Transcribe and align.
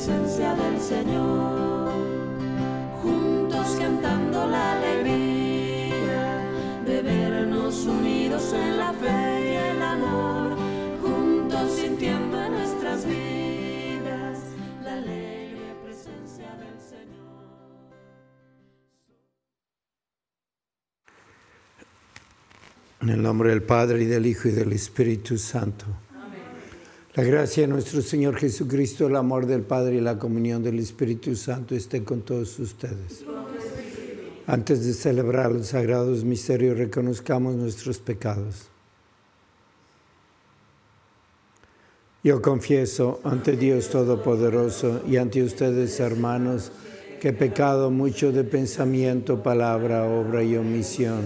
Presencia 0.00 0.54
del 0.54 0.80
Señor, 0.80 1.92
juntos 3.02 3.76
cantando 3.78 4.46
la 4.46 4.72
alegría 4.78 6.42
de 6.86 7.02
vernos 7.02 7.84
unidos 7.86 8.52
en 8.54 8.78
la 8.78 8.92
fe 8.92 9.52
y 9.52 9.56
el 9.56 9.82
amor, 9.82 10.56
juntos 11.02 11.72
sintiendo 11.72 12.40
en 12.40 12.52
nuestras 12.52 13.04
vidas 13.04 14.38
la 14.82 14.94
alegre 14.94 15.74
presencia 15.84 16.48
del 16.56 16.80
Señor. 16.80 17.44
En 23.02 23.08
el 23.10 23.22
nombre 23.22 23.50
del 23.50 23.62
Padre 23.64 24.02
y 24.02 24.06
del 24.06 24.24
Hijo 24.24 24.48
y 24.48 24.52
del 24.52 24.72
Espíritu 24.72 25.36
Santo. 25.36 26.09
La 27.14 27.24
gracia 27.24 27.64
de 27.64 27.66
nuestro 27.66 28.02
Señor 28.02 28.36
Jesucristo, 28.36 29.08
el 29.08 29.16
amor 29.16 29.44
del 29.44 29.62
Padre 29.62 29.96
y 29.96 30.00
la 30.00 30.16
comunión 30.16 30.62
del 30.62 30.78
Espíritu 30.78 31.34
Santo 31.34 31.74
estén 31.74 32.04
con 32.04 32.20
todos 32.20 32.56
ustedes. 32.60 33.24
Antes 34.46 34.86
de 34.86 34.92
celebrar 34.92 35.50
los 35.50 35.66
sagrados 35.66 36.22
misterios, 36.22 36.78
reconozcamos 36.78 37.56
nuestros 37.56 37.98
pecados. 37.98 38.68
Yo 42.22 42.40
confieso 42.40 43.20
ante 43.24 43.56
Dios 43.56 43.90
Todopoderoso 43.90 45.02
y 45.08 45.16
ante 45.16 45.42
ustedes, 45.42 45.98
hermanos, 45.98 46.70
que 47.20 47.30
he 47.30 47.32
pecado 47.32 47.90
mucho 47.90 48.30
de 48.30 48.44
pensamiento, 48.44 49.42
palabra, 49.42 50.04
obra 50.04 50.44
y 50.44 50.56
omisión, 50.56 51.22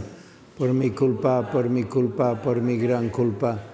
por 0.57 0.73
mi 0.73 0.93
culpa, 0.93 1.51
por 1.51 1.69
mi 1.69 1.85
culpa, 1.85 2.41
por 2.41 2.63
mi 2.63 2.79
gran 2.79 3.11
culpa 3.11 3.74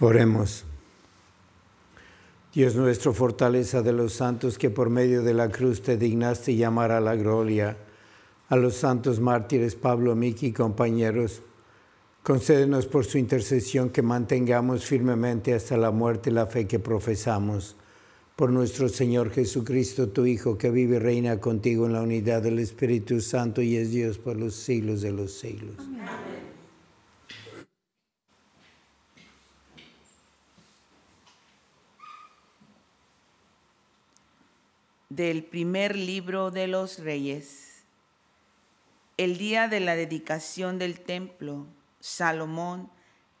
Oremos. 0.00 0.64
Dios 2.54 2.76
nuestro, 2.76 3.12
fortaleza 3.12 3.82
de 3.82 3.92
los 3.92 4.12
santos, 4.12 4.56
que 4.56 4.70
por 4.70 4.90
medio 4.90 5.22
de 5.22 5.34
la 5.34 5.48
cruz 5.48 5.82
te 5.82 5.96
dignaste 5.96 6.54
llamar 6.54 6.92
a 6.92 7.00
la 7.00 7.16
gloria, 7.16 7.76
a 8.48 8.56
los 8.56 8.74
santos 8.74 9.18
mártires 9.18 9.74
Pablo, 9.74 10.14
Miki 10.14 10.46
y 10.46 10.52
compañeros, 10.52 11.42
concédenos 12.22 12.86
por 12.86 13.06
su 13.06 13.18
intercesión 13.18 13.90
que 13.90 14.02
mantengamos 14.02 14.84
firmemente 14.84 15.52
hasta 15.52 15.76
la 15.76 15.90
muerte 15.90 16.30
la 16.30 16.46
fe 16.46 16.68
que 16.68 16.78
profesamos. 16.78 17.74
Por 18.36 18.50
nuestro 18.50 18.88
Señor 18.88 19.30
Jesucristo, 19.30 20.10
tu 20.10 20.26
Hijo, 20.26 20.56
que 20.56 20.70
vive 20.70 20.96
y 20.96 21.00
reina 21.00 21.40
contigo 21.40 21.86
en 21.86 21.94
la 21.94 22.02
unidad 22.02 22.40
del 22.40 22.60
Espíritu 22.60 23.20
Santo 23.20 23.62
y 23.62 23.76
es 23.76 23.90
Dios 23.90 24.18
por 24.18 24.36
los 24.36 24.54
siglos 24.54 25.00
de 25.00 25.10
los 25.10 25.32
siglos. 25.32 25.74
Amén. 25.80 26.57
Del 35.08 35.42
primer 35.42 35.96
libro 35.96 36.50
de 36.50 36.66
los 36.68 36.98
reyes. 36.98 37.84
El 39.16 39.38
día 39.38 39.66
de 39.66 39.80
la 39.80 39.96
dedicación 39.96 40.78
del 40.78 41.00
templo, 41.00 41.66
Salomón, 41.98 42.90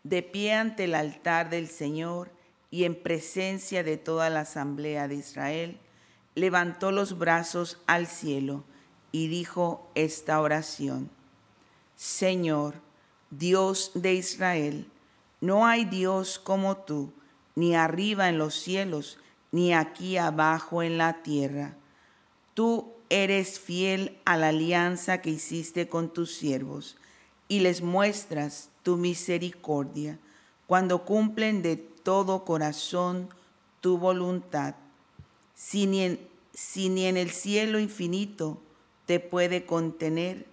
de 0.02 0.22
pie 0.22 0.54
ante 0.54 0.84
el 0.84 0.94
altar 0.94 1.50
del 1.50 1.68
Señor 1.68 2.30
y 2.70 2.84
en 2.84 2.94
presencia 2.94 3.82
de 3.84 3.98
toda 3.98 4.30
la 4.30 4.40
asamblea 4.40 5.08
de 5.08 5.16
Israel, 5.16 5.78
levantó 6.34 6.90
los 6.90 7.18
brazos 7.18 7.82
al 7.86 8.06
cielo 8.06 8.64
y 9.12 9.28
dijo 9.28 9.90
esta 9.94 10.40
oración. 10.40 11.10
Señor, 11.96 12.76
Dios 13.30 13.92
de 13.94 14.14
Israel, 14.14 14.88
no 15.42 15.66
hay 15.66 15.84
Dios 15.84 16.38
como 16.38 16.78
tú, 16.78 17.12
ni 17.54 17.74
arriba 17.74 18.30
en 18.30 18.38
los 18.38 18.54
cielos, 18.54 19.18
ni 19.52 19.72
aquí 19.72 20.16
abajo 20.16 20.82
en 20.82 20.98
la 20.98 21.22
tierra. 21.22 21.76
Tú 22.54 22.92
eres 23.08 23.58
fiel 23.58 24.18
a 24.24 24.36
la 24.36 24.48
alianza 24.48 25.20
que 25.22 25.30
hiciste 25.30 25.88
con 25.88 26.12
tus 26.12 26.34
siervos 26.34 26.96
y 27.48 27.60
les 27.60 27.82
muestras 27.82 28.70
tu 28.82 28.96
misericordia 28.96 30.18
cuando 30.66 31.04
cumplen 31.04 31.62
de 31.62 31.76
todo 31.76 32.44
corazón 32.44 33.28
tu 33.80 33.98
voluntad. 33.98 34.74
Si 35.54 35.86
ni 35.86 36.02
en, 36.02 36.28
si 36.52 36.88
ni 36.88 37.06
en 37.06 37.16
el 37.16 37.30
cielo 37.30 37.78
infinito 37.78 38.60
te 39.06 39.20
puede 39.20 39.64
contener, 39.64 40.46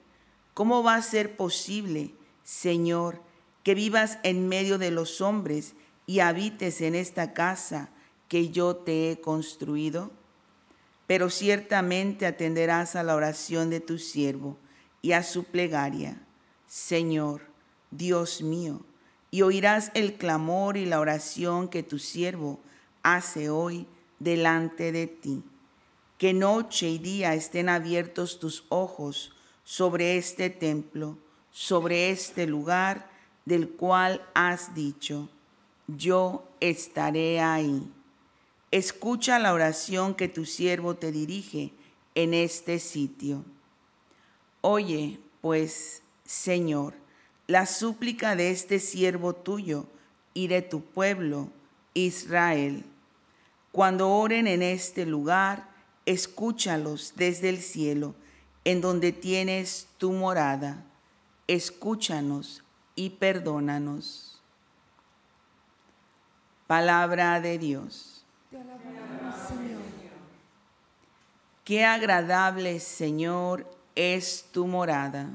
¿cómo 0.54 0.84
va 0.84 0.96
a 0.96 1.02
ser 1.02 1.36
posible, 1.36 2.14
Señor, 2.44 3.22
que 3.64 3.76
vivas 3.76 4.20
en 4.24 4.48
medio 4.48 4.78
de 4.78 4.92
los 4.92 5.20
hombres 5.20 5.74
y 6.08 6.20
habites 6.20 6.80
en 6.80 6.96
esta 6.96 7.34
casa? 7.34 7.90
Que 8.28 8.50
yo 8.50 8.76
te 8.76 9.12
he 9.12 9.22
construido? 9.22 10.12
Pero 11.08 11.30
ciertamente 11.30 12.26
atenderás 12.26 12.96
a 12.96 13.04
la 13.04 13.16
oración 13.16 13.70
de 13.70 13.80
tu 13.80 13.98
siervo 13.98 14.58
y 15.02 15.12
a 15.12 15.24
su 15.24 15.44
plegaria, 15.44 16.20
Señor, 16.68 17.42
Dios 17.92 18.42
mío, 18.42 18.82
y 19.30 19.44
oirás 19.44 19.92
el 19.94 20.16
clamor 20.16 20.78
y 20.78 20.86
la 20.86 21.00
oración 21.00 21.68
que 21.68 21.84
tu 21.84 22.00
siervo 22.00 22.60
hace 23.04 23.50
hoy 23.50 23.86
delante 24.20 24.92
de 24.92 25.08
ti. 25.08 25.44
Que 26.18 26.34
noche 26.34 26.90
y 26.90 26.98
día 26.98 27.36
estén 27.36 27.70
abiertos 27.70 28.40
tus 28.40 28.66
ojos 28.70 29.34
sobre 29.64 30.18
este 30.18 30.50
templo, 30.50 31.18
sobre 31.52 32.10
este 32.10 32.48
lugar 32.48 33.10
del 33.46 33.70
cual 33.70 34.26
has 34.34 34.74
dicho, 34.74 35.30
yo 35.88 36.48
estaré 36.60 37.42
ahí 37.42 37.92
escucha 38.78 39.40
la 39.40 39.54
oración 39.54 40.16
que 40.16 40.28
tu 40.28 40.44
siervo 40.44 40.96
te 40.96 41.14
dirige 41.14 41.72
en 42.14 42.34
este 42.34 42.80
sitio. 42.80 43.46
Oye, 44.60 45.18
pues, 45.40 46.02
Señor, 46.26 46.94
la 47.48 47.68
súplica 47.68 48.36
de 48.36 48.52
este 48.52 48.82
siervo 48.82 49.32
tuyo 49.32 49.86
y 50.34 50.48
de 50.48 50.62
tu 50.62 50.82
pueblo, 50.82 51.48
Israel. 51.94 52.84
Cuando 53.72 54.10
oren 54.10 54.46
en 54.46 54.62
este 54.62 55.06
lugar, 55.06 55.70
escúchalos 56.06 57.14
desde 57.16 57.48
el 57.48 57.62
cielo, 57.62 58.14
en 58.66 58.82
donde 58.82 59.14
tienes 59.14 59.88
tu 59.98 60.12
morada. 60.12 60.84
Escúchanos 61.48 62.62
y 62.94 63.12
perdónanos. 63.12 64.42
Palabra 66.68 67.40
de 67.40 67.58
Dios. 67.58 68.15
Qué 71.66 71.84
agradable, 71.84 72.80
Señor, 72.80 73.66
es 73.96 74.46
tu 74.52 74.68
morada. 74.68 75.30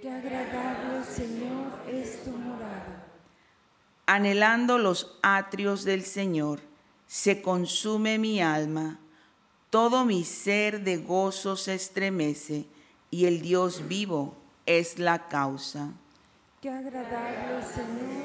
Qué 0.00 0.08
agradable, 0.08 1.04
Señor, 1.04 1.72
es 1.90 2.22
tu 2.22 2.30
morada. 2.30 3.04
Anhelando 4.06 4.78
los 4.78 5.18
atrios 5.22 5.82
del 5.82 6.04
Señor, 6.04 6.60
se 7.08 7.42
consume 7.42 8.18
mi 8.18 8.40
alma, 8.40 9.00
todo 9.70 10.04
mi 10.04 10.24
ser 10.24 10.84
de 10.84 10.98
gozo 10.98 11.56
se 11.56 11.74
estremece, 11.74 12.66
y 13.10 13.26
el 13.26 13.42
Dios 13.42 13.88
vivo 13.88 14.36
es 14.66 15.00
la 15.00 15.26
causa. 15.26 15.90
Qué 16.62 16.70
agradable, 16.70 17.64
Señor. 17.64 18.15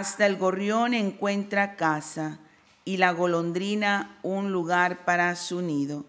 Hasta 0.00 0.24
el 0.24 0.38
gorrión 0.38 0.94
encuentra 0.94 1.76
casa 1.76 2.38
y 2.86 2.96
la 2.96 3.12
golondrina 3.12 4.18
un 4.22 4.50
lugar 4.50 5.04
para 5.04 5.36
su 5.36 5.60
nido. 5.60 6.06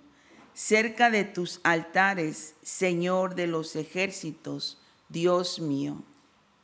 Cerca 0.54 1.10
de 1.10 1.26
tus 1.26 1.60
altares, 1.64 2.56
Señor 2.62 3.36
de 3.36 3.48
los 3.48 3.76
ejércitos, 3.76 4.82
Dios 5.10 5.60
mío. 5.60 6.04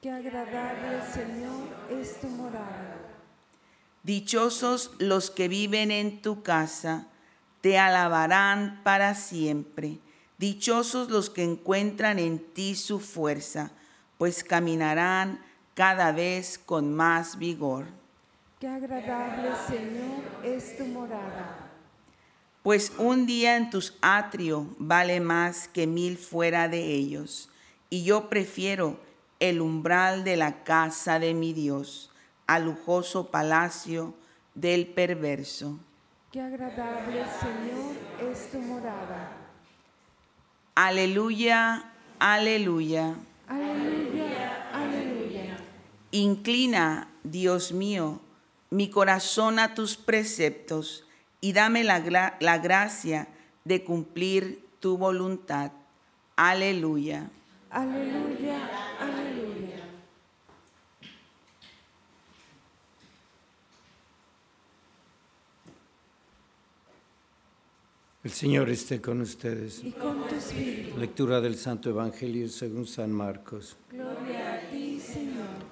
Qué 0.02 0.10
agradable, 0.10 1.02
Señor, 1.14 2.00
es 2.02 2.22
tu 2.22 2.28
morada. 2.30 2.96
Dichosos 4.04 4.92
los 4.98 5.30
que 5.30 5.50
viven 5.50 5.92
en 5.92 6.22
tu 6.22 6.44
casa, 6.44 7.08
te 7.60 7.78
alabarán 7.78 8.80
para 8.86 9.16
siempre. 9.16 10.00
Dichosos 10.38 11.10
los 11.10 11.30
que 11.30 11.44
encuentran 11.44 12.20
en 12.20 12.40
ti 12.40 12.74
su 12.76 13.02
fuerza, 13.02 13.72
pues 14.18 14.46
caminarán 14.46 15.46
cada 15.78 16.12
vez 16.12 16.58
con 16.58 16.92
más 16.96 17.38
vigor. 17.38 17.86
Qué 18.60 18.68
agradable, 18.68 19.50
Señor, 19.68 20.24
es 20.44 20.76
tu 20.76 20.86
morada. 20.86 21.70
Pues 22.64 22.92
un 22.98 23.28
día 23.28 23.58
en 23.58 23.70
tus 23.70 23.96
atrios 24.02 24.66
vale 24.80 25.20
más 25.20 25.68
que 25.68 25.86
mil 25.86 26.18
fuera 26.18 26.68
de 26.68 26.82
ellos, 26.82 27.52
y 27.92 28.04
yo 28.04 28.28
prefiero 28.28 29.00
el 29.40 29.62
umbral 29.62 30.24
de 30.24 30.36
la 30.36 30.64
casa 30.64 31.20
de 31.20 31.36
mi 31.36 31.54
Dios 31.54 32.10
al 32.48 32.66
lujoso 32.66 33.28
palacio 33.30 34.16
del 34.56 34.88
perverso. 34.88 35.78
Qué 36.32 36.42
agradable, 36.42 37.24
Señor, 37.40 38.32
es 38.32 38.50
tu 38.50 38.60
morada. 38.62 39.30
Aleluya, 40.74 41.92
aleluya. 42.18 43.14
Aleluya, 43.48 43.48
aleluya. 43.48 44.47
Inclina, 46.22 47.10
Dios 47.24 47.72
mío, 47.72 48.20
mi 48.72 48.90
corazón 48.90 49.60
a 49.60 49.76
tus 49.76 49.98
preceptos 49.98 51.04
y 51.42 51.54
dame 51.54 51.84
la, 51.84 52.04
gra- 52.04 52.38
la 52.40 52.58
gracia 52.58 53.28
de 53.66 53.84
cumplir 53.84 54.66
tu 54.80 54.98
voluntad. 54.98 55.72
Aleluya. 56.36 57.30
Aleluya, 57.70 58.58
aleluya. 59.00 59.84
El 68.24 68.32
Señor 68.32 68.70
esté 68.70 69.00
con 69.02 69.22
ustedes. 69.22 69.84
Y 69.84 69.92
con 69.92 70.28
tu 70.28 70.36
espíritu. 70.36 70.98
Lectura 70.98 71.40
del 71.40 71.56
Santo 71.56 71.90
Evangelio 71.90 72.50
según 72.50 72.86
San 72.86 73.12
Marcos. 73.12 73.78
Gloria. 73.92 74.37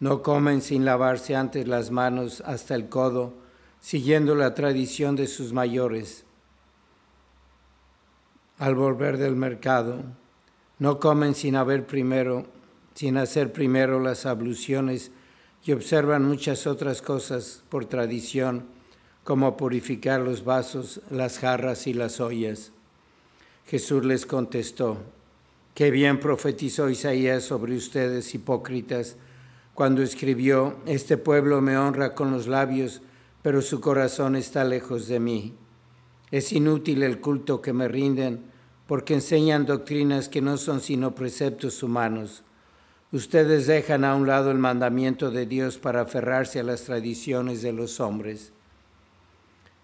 no 0.00 0.22
comen 0.22 0.62
sin 0.62 0.84
lavarse 0.84 1.36
antes 1.36 1.68
las 1.68 1.90
manos 1.90 2.42
hasta 2.46 2.74
el 2.74 2.88
codo, 2.88 3.34
siguiendo 3.80 4.34
la 4.34 4.54
tradición 4.54 5.14
de 5.14 5.26
sus 5.26 5.52
mayores. 5.52 6.24
Al 8.58 8.74
volver 8.74 9.18
del 9.18 9.36
mercado, 9.36 10.02
no 10.78 10.98
comen 10.98 11.34
sin 11.34 11.54
haber 11.54 11.86
primero, 11.86 12.46
sin 12.94 13.18
hacer 13.18 13.52
primero 13.52 14.00
las 14.00 14.24
abluciones 14.24 15.12
y 15.64 15.72
observan 15.72 16.24
muchas 16.24 16.66
otras 16.66 17.02
cosas 17.02 17.62
por 17.68 17.84
tradición, 17.84 18.64
como 19.22 19.58
purificar 19.58 20.22
los 20.22 20.44
vasos, 20.44 21.02
las 21.10 21.38
jarras 21.38 21.86
y 21.86 21.92
las 21.92 22.20
ollas. 22.20 22.72
Jesús 23.66 24.04
les 24.04 24.24
contestó, 24.24 24.96
Qué 25.74 25.90
bien 25.90 26.18
profetizó 26.18 26.88
Isaías 26.88 27.44
sobre 27.44 27.76
ustedes, 27.76 28.34
hipócritas, 28.34 29.16
cuando 29.80 30.02
escribió, 30.02 30.76
Este 30.84 31.16
pueblo 31.16 31.62
me 31.62 31.78
honra 31.78 32.14
con 32.14 32.30
los 32.30 32.46
labios, 32.46 33.00
pero 33.40 33.62
su 33.62 33.80
corazón 33.80 34.36
está 34.36 34.62
lejos 34.62 35.08
de 35.08 35.20
mí. 35.20 35.54
Es 36.30 36.52
inútil 36.52 37.02
el 37.02 37.18
culto 37.18 37.62
que 37.62 37.72
me 37.72 37.88
rinden, 37.88 38.44
porque 38.86 39.14
enseñan 39.14 39.64
doctrinas 39.64 40.28
que 40.28 40.42
no 40.42 40.58
son 40.58 40.82
sino 40.82 41.14
preceptos 41.14 41.82
humanos. 41.82 42.44
Ustedes 43.10 43.66
dejan 43.66 44.04
a 44.04 44.14
un 44.16 44.26
lado 44.26 44.50
el 44.50 44.58
mandamiento 44.58 45.30
de 45.30 45.46
Dios 45.46 45.78
para 45.78 46.02
aferrarse 46.02 46.60
a 46.60 46.64
las 46.64 46.82
tradiciones 46.82 47.62
de 47.62 47.72
los 47.72 48.00
hombres. 48.00 48.52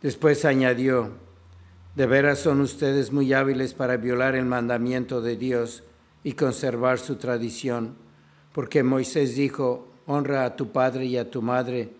Después 0.03 0.45
añadió, 0.45 1.13
de 1.95 2.05
veras 2.05 2.41
son 2.41 2.61
ustedes 2.61 3.13
muy 3.13 3.33
hábiles 3.33 3.73
para 3.73 3.97
violar 3.97 4.35
el 4.35 4.45
mandamiento 4.45 5.23
de 5.23 5.39
Dios 5.39 5.85
y 6.23 6.33
conservar 6.33 6.99
su 6.99 7.17
tradición, 7.17 7.97
porque 8.53 8.83
Moisés 8.83 9.37
dijo, 9.37 9.86
honra 10.07 10.45
a 10.45 10.57
tu 10.57 10.71
padre 10.71 11.07
y 11.07 11.17
a 11.17 11.31
tu 11.31 11.43
madre, 11.43 11.91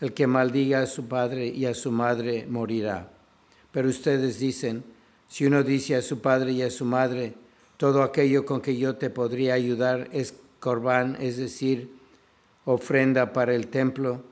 el 0.00 0.12
que 0.12 0.26
maldiga 0.26 0.80
a 0.80 0.86
su 0.86 1.06
padre 1.06 1.46
y 1.46 1.66
a 1.66 1.74
su 1.74 1.90
madre 1.90 2.46
morirá. 2.48 3.08
Pero 3.70 3.88
ustedes 3.88 4.38
dicen, 4.38 4.84
si 5.28 5.46
uno 5.46 5.62
dice 5.62 5.96
a 5.96 6.02
su 6.02 6.20
padre 6.20 6.52
y 6.52 6.62
a 6.62 6.70
su 6.70 6.84
madre, 6.84 7.34
todo 7.76 8.02
aquello 8.02 8.44
con 8.44 8.60
que 8.60 8.76
yo 8.76 8.96
te 8.96 9.10
podría 9.10 9.54
ayudar 9.54 10.08
es 10.12 10.34
corbán, 10.60 11.16
es 11.20 11.36
decir, 11.36 11.90
ofrenda 12.64 13.32
para 13.32 13.54
el 13.54 13.68
templo, 13.68 14.22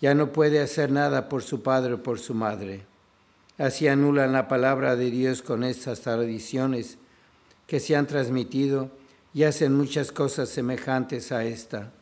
ya 0.00 0.14
no 0.14 0.32
puede 0.32 0.60
hacer 0.60 0.92
nada 0.92 1.28
por 1.28 1.42
su 1.42 1.62
padre 1.62 1.94
o 1.94 2.02
por 2.02 2.18
su 2.18 2.34
madre. 2.34 2.86
Así 3.56 3.88
anulan 3.88 4.32
la 4.32 4.46
palabra 4.46 4.94
de 4.94 5.10
Dios 5.10 5.42
con 5.42 5.64
estas 5.64 6.00
tradiciones 6.02 6.98
que 7.66 7.80
se 7.80 7.96
han 7.96 8.06
transmitido 8.06 8.90
y 9.34 9.42
hacen 9.42 9.76
muchas 9.76 10.12
cosas 10.12 10.48
semejantes 10.48 11.32
a 11.32 11.44
esta. 11.44 11.92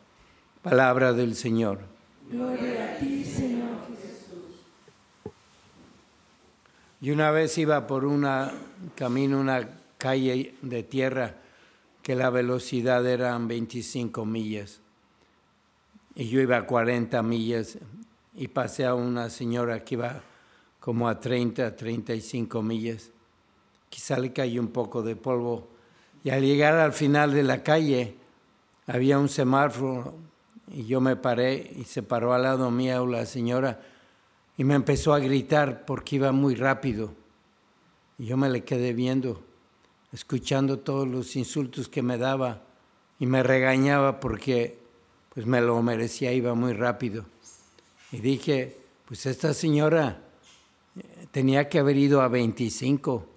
Palabra 0.69 1.13
del 1.13 1.33
Señor. 1.33 1.79
Gloria 2.29 2.91
a 2.91 2.97
ti, 2.97 3.23
Señor 3.23 3.69
Jesús. 3.87 4.65
Y 6.99 7.11
una 7.11 7.31
vez 7.31 7.57
iba 7.57 7.87
por 7.87 8.03
una 8.03 8.51
camino, 8.93 9.39
una 9.39 9.69
calle 9.97 10.55
de 10.61 10.83
tierra, 10.83 11.35
que 12.03 12.15
la 12.15 12.29
velocidad 12.29 13.05
eran 13.05 13.47
25 13.47 14.25
millas. 14.25 14.81
Y 16.15 16.27
yo 16.27 16.41
iba 16.41 16.57
a 16.57 16.65
40 16.65 17.23
millas 17.23 17.77
y 18.35 18.49
pasé 18.49 18.83
a 18.85 18.93
una 18.93 19.29
señora 19.29 19.85
que 19.85 19.95
iba 19.95 20.21
como 20.81 21.07
a 21.07 21.17
30, 21.17 21.77
35 21.77 22.61
millas. 22.61 23.09
Quizá 23.87 24.19
le 24.19 24.33
cayó 24.33 24.59
un 24.59 24.73
poco 24.73 25.01
de 25.01 25.15
polvo. 25.15 25.69
Y 26.25 26.29
al 26.29 26.41
llegar 26.41 26.73
al 26.73 26.91
final 26.91 27.31
de 27.31 27.43
la 27.43 27.63
calle, 27.63 28.15
había 28.85 29.17
un 29.17 29.29
semáforo 29.29 30.27
y 30.71 30.85
yo 30.85 31.01
me 31.01 31.15
paré 31.15 31.71
y 31.75 31.83
se 31.85 32.03
paró 32.03 32.33
al 32.33 32.43
lado 32.43 32.71
mío 32.71 33.05
la 33.05 33.25
señora 33.25 33.79
y 34.57 34.63
me 34.63 34.73
empezó 34.73 35.13
a 35.13 35.19
gritar 35.19 35.85
porque 35.85 36.15
iba 36.15 36.31
muy 36.31 36.55
rápido. 36.55 37.13
Y 38.17 38.25
yo 38.25 38.37
me 38.37 38.49
le 38.49 38.63
quedé 38.63 38.93
viendo, 38.93 39.43
escuchando 40.11 40.79
todos 40.79 41.07
los 41.07 41.35
insultos 41.35 41.87
que 41.87 42.01
me 42.01 42.17
daba 42.17 42.63
y 43.19 43.27
me 43.27 43.43
regañaba 43.43 44.19
porque 44.19 44.79
pues 45.33 45.45
me 45.45 45.61
lo 45.61 45.81
merecía, 45.83 46.33
iba 46.33 46.55
muy 46.55 46.73
rápido. 46.73 47.25
Y 48.11 48.17
dije, 48.17 48.77
pues 49.05 49.25
esta 49.27 49.53
señora 49.53 50.21
eh, 50.95 51.27
tenía 51.31 51.69
que 51.69 51.79
haber 51.79 51.97
ido 51.97 52.21
a 52.21 52.27
25 52.27 53.27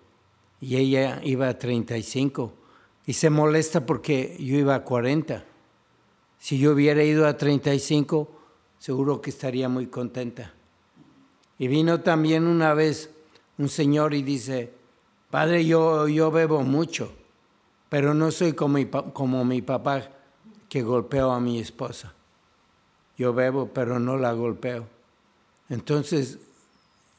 y 0.62 0.76
ella 0.76 1.20
iba 1.22 1.48
a 1.48 1.58
35 1.58 2.54
y 3.06 3.12
se 3.12 3.28
molesta 3.28 3.84
porque 3.84 4.36
yo 4.38 4.56
iba 4.56 4.74
a 4.74 4.84
40. 4.84 5.44
Si 6.40 6.58
yo 6.58 6.72
hubiera 6.72 7.04
ido 7.04 7.26
a 7.26 7.36
35, 7.36 8.28
seguro 8.78 9.20
que 9.20 9.28
estaría 9.28 9.68
muy 9.68 9.86
contenta. 9.86 10.54
Y 11.58 11.68
vino 11.68 12.00
también 12.00 12.46
una 12.46 12.72
vez 12.72 13.10
un 13.58 13.68
señor 13.68 14.14
y 14.14 14.22
dice, 14.22 14.72
Padre, 15.30 15.66
yo, 15.66 16.08
yo 16.08 16.30
bebo 16.30 16.62
mucho, 16.62 17.12
pero 17.90 18.14
no 18.14 18.30
soy 18.30 18.54
como 18.54 18.78
mi, 18.78 18.86
como 18.86 19.44
mi 19.44 19.60
papá 19.60 20.08
que 20.70 20.82
golpeó 20.82 21.30
a 21.30 21.40
mi 21.40 21.60
esposa. 21.60 22.14
Yo 23.18 23.34
bebo, 23.34 23.68
pero 23.68 24.00
no 24.00 24.16
la 24.16 24.32
golpeo. 24.32 24.86
Entonces, 25.68 26.38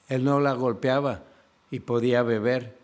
él 0.10 0.24
no 0.24 0.40
la 0.40 0.54
golpeaba 0.54 1.24
y 1.70 1.82
podía 1.82 2.24
beber. 2.24 2.76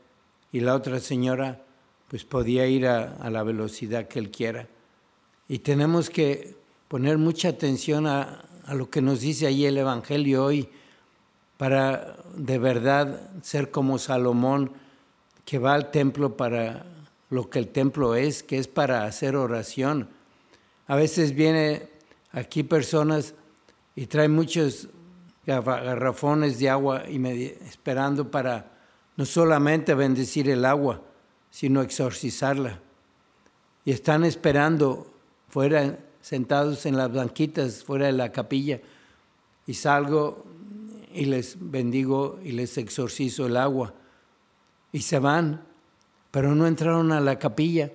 Y 0.51 0.59
la 0.59 0.75
otra 0.75 0.99
señora, 0.99 1.63
pues 2.09 2.23
podía 2.25 2.67
ir 2.67 2.85
a, 2.85 3.15
a 3.15 3.31
la 3.31 3.41
velocidad 3.41 4.07
que 4.07 4.19
él 4.19 4.29
quiera. 4.29 4.67
Y 5.47 5.59
tenemos 5.59 6.09
que 6.09 6.55
poner 6.87 7.17
mucha 7.17 7.49
atención 7.49 8.07
a, 8.07 8.45
a 8.65 8.73
lo 8.73 8.89
que 8.89 9.01
nos 9.01 9.21
dice 9.21 9.47
ahí 9.47 9.65
el 9.65 9.77
Evangelio 9.77 10.43
hoy 10.43 10.69
para 11.57 12.17
de 12.35 12.59
verdad 12.59 13.31
ser 13.41 13.71
como 13.71 13.97
Salomón, 13.97 14.71
que 15.45 15.57
va 15.57 15.73
al 15.73 15.91
templo 15.91 16.37
para 16.37 16.85
lo 17.29 17.49
que 17.49 17.59
el 17.59 17.69
templo 17.69 18.15
es, 18.15 18.43
que 18.43 18.57
es 18.57 18.67
para 18.67 19.05
hacer 19.05 19.35
oración. 19.35 20.09
A 20.87 20.95
veces 20.95 21.33
viene 21.33 21.89
aquí 22.31 22.63
personas 22.63 23.33
y 23.95 24.05
traen 24.05 24.33
muchos 24.33 24.87
garrafones 25.45 26.59
de 26.59 26.69
agua 26.69 27.03
y 27.09 27.25
esperando 27.65 28.29
para 28.29 28.71
no 29.15 29.25
solamente 29.25 29.93
bendecir 29.95 30.49
el 30.49 30.65
agua, 30.65 31.01
sino 31.49 31.81
exorcizarla. 31.81 32.79
Y 33.83 33.91
están 33.91 34.25
esperando 34.25 35.11
fuera, 35.47 35.99
sentados 36.21 36.85
en 36.85 36.97
las 36.97 37.11
banquitas, 37.11 37.83
fuera 37.83 38.07
de 38.07 38.13
la 38.13 38.31
capilla, 38.31 38.81
y 39.65 39.73
salgo 39.73 40.45
y 41.13 41.25
les 41.25 41.57
bendigo 41.59 42.39
y 42.43 42.51
les 42.51 42.77
exorcizo 42.77 43.47
el 43.47 43.57
agua. 43.57 43.93
Y 44.91 45.01
se 45.01 45.19
van, 45.19 45.65
pero 46.31 46.55
no 46.55 46.67
entraron 46.67 47.11
a 47.11 47.19
la 47.19 47.39
capilla. 47.39 47.91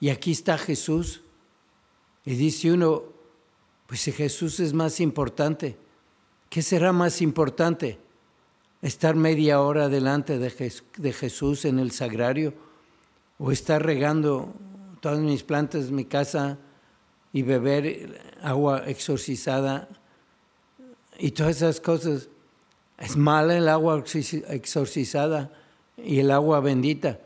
Y 0.00 0.10
aquí 0.10 0.32
está 0.32 0.56
Jesús. 0.58 1.22
Y 2.24 2.34
dice 2.34 2.72
uno, 2.72 3.04
pues 3.86 4.00
si 4.00 4.12
Jesús 4.12 4.60
es 4.60 4.72
más 4.72 5.00
importante, 5.00 5.76
¿qué 6.48 6.62
será 6.62 6.92
más 6.92 7.20
importante? 7.20 7.98
¿Estar 8.82 9.16
media 9.16 9.60
hora 9.60 9.88
delante 9.88 10.38
de, 10.38 11.12
Jesús 11.12 11.64
en 11.64 11.78
el 11.78 11.90
sagrario? 11.90 12.54
¿O 13.38 13.52
estar 13.52 13.84
regando 13.84 14.54
todas 15.00 15.18
mis 15.18 15.42
plantas, 15.42 15.90
mi 15.90 16.04
casa 16.04 16.58
y 17.36 17.42
beber 17.42 18.18
agua 18.40 18.84
exorcizada 18.86 19.90
y 21.18 21.32
todas 21.32 21.56
esas 21.56 21.82
cosas? 21.82 22.30
Es 22.96 23.14
mala 23.14 23.58
el 23.58 23.68
agua 23.68 24.02
exorcizada 24.48 25.52
y 25.98 26.20
el 26.20 26.30
agua 26.30 26.60
bendita. 26.60 27.20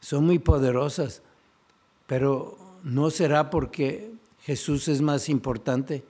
Son 0.00 0.26
muy 0.26 0.40
poderosas, 0.40 1.22
pero 2.08 2.58
no 2.82 3.08
será 3.10 3.50
porque 3.50 4.10
Jesús 4.40 4.88
es 4.88 5.00
más 5.00 5.28
importante. 5.28 6.02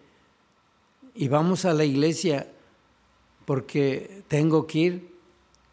Y 1.14 1.28
vamos 1.28 1.66
a 1.66 1.74
la 1.74 1.84
iglesia 1.84 2.50
porque 3.44 4.22
tengo 4.28 4.66
que 4.66 4.78
ir, 4.78 5.14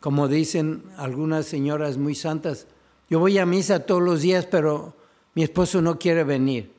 como 0.01 0.27
dicen 0.27 0.83
algunas 0.98 1.45
señoras 1.45 1.98
muy 1.98 2.13
santas, 2.13 2.67
yo 3.09 3.19
voy 3.19 3.38
a 3.38 3.45
misa 3.45 3.86
todos 3.86 4.01
los 4.01 4.19
días, 4.19 4.45
pero 4.48 4.98
mi 5.33 5.43
esposo 5.43 5.81
no 5.81 5.98
quiere 5.98 6.25
venir. 6.25 6.77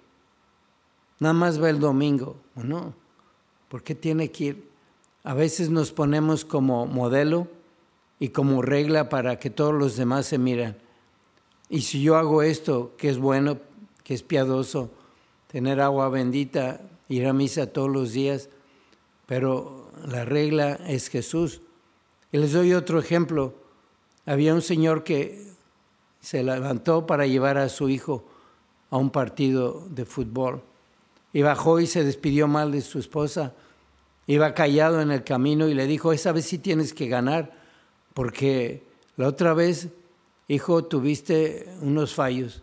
Nada 1.21 1.35
más 1.35 1.62
va 1.62 1.69
el 1.69 1.79
domingo. 1.79 2.37
No, 2.57 2.95
¿por 3.69 3.83
qué 3.83 3.95
tiene 3.95 4.31
que 4.31 4.45
ir? 4.45 4.71
A 5.23 5.35
veces 5.35 5.69
nos 5.69 5.93
ponemos 5.93 6.47
como 6.47 6.87
modelo 6.87 7.47
y 8.19 8.31
como 8.31 8.62
regla 8.62 9.11
para 9.11 9.39
que 9.39 9.50
todos 9.50 9.75
los 9.75 9.97
demás 9.97 10.27
se 10.27 10.39
miren. 10.39 10.77
Y 11.69 11.83
si 11.83 12.03
yo 12.03 12.17
hago 12.17 12.43
esto, 12.43 12.93
que 12.97 13.11
es 13.11 13.19
bueno, 13.19 13.59
que 14.03 14.15
es 14.15 14.23
piadoso, 14.23 14.91
tener 15.47 15.83
agua 15.83 16.09
bendita, 16.09 16.81
ir 17.09 17.27
a 17.27 17.35
misa 17.35 17.67
todos 17.67 17.91
los 17.91 18.12
días, 18.12 18.49
pero 19.27 19.91
la 20.07 20.25
regla 20.25 20.81
es 20.87 21.09
Jesús. 21.09 21.61
Y 22.33 22.39
les 22.39 22.53
doy 22.53 22.73
otro 22.73 22.99
ejemplo. 22.99 23.53
Había 24.25 24.55
un 24.55 24.62
señor 24.62 25.05
que 25.05 25.49
se 26.23 26.43
levantó 26.43 27.07
para 27.07 27.27
llevar 27.27 27.59
a 27.59 27.69
su 27.69 27.91
hijo 27.91 28.25
a 28.89 28.97
un 28.97 29.11
partido 29.11 29.87
de 29.91 30.07
fútbol 30.07 30.62
y 31.33 31.43
bajó 31.43 31.81
y 31.81 31.87
se 31.87 32.05
despidió 32.05 32.49
mal 32.49 32.73
de 32.73 32.81
su 32.81 32.99
esposa 32.99 33.55
Iba 34.31 34.55
callado 34.55 35.01
en 35.01 35.11
el 35.11 35.25
camino 35.25 35.69
y 35.69 35.75
le 35.75 35.89
dijo, 35.89 36.13
esa 36.13 36.31
vez 36.31 36.47
sí 36.47 36.59
tienes 36.59 36.95
que 36.95 37.09
ganar, 37.09 37.51
porque 38.15 38.85
la 39.17 39.27
otra 39.27 39.55
vez, 39.55 39.89
hijo, 40.47 40.85
tuviste 40.85 41.67
unos 41.83 42.15
fallos. 42.15 42.63